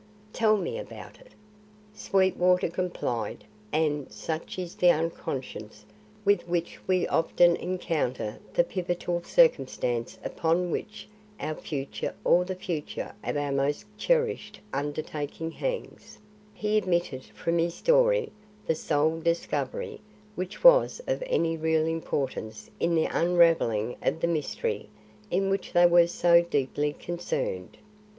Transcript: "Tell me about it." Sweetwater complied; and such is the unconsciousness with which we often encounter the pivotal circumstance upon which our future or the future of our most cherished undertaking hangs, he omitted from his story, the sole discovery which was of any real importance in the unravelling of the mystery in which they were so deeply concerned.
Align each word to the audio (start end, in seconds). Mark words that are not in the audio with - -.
"Tell 0.33 0.57
me 0.57 0.79
about 0.79 1.19
it." 1.19 1.33
Sweetwater 1.93 2.69
complied; 2.69 3.43
and 3.71 4.11
such 4.11 4.57
is 4.57 4.73
the 4.73 4.89
unconsciousness 4.89 5.85
with 6.25 6.47
which 6.47 6.79
we 6.87 7.07
often 7.07 7.55
encounter 7.55 8.39
the 8.51 8.63
pivotal 8.63 9.21
circumstance 9.21 10.17
upon 10.23 10.71
which 10.71 11.07
our 11.39 11.53
future 11.53 12.15
or 12.25 12.43
the 12.43 12.55
future 12.55 13.13
of 13.23 13.37
our 13.37 13.51
most 13.51 13.85
cherished 13.95 14.59
undertaking 14.73 15.51
hangs, 15.51 16.17
he 16.51 16.81
omitted 16.81 17.25
from 17.25 17.59
his 17.59 17.75
story, 17.75 18.31
the 18.65 18.73
sole 18.73 19.19
discovery 19.19 20.01
which 20.33 20.63
was 20.63 20.99
of 21.05 21.21
any 21.27 21.55
real 21.55 21.85
importance 21.85 22.71
in 22.79 22.95
the 22.95 23.05
unravelling 23.05 23.95
of 24.01 24.19
the 24.19 24.27
mystery 24.27 24.89
in 25.29 25.51
which 25.51 25.73
they 25.73 25.85
were 25.85 26.07
so 26.07 26.41
deeply 26.41 26.91
concerned. 26.91 27.77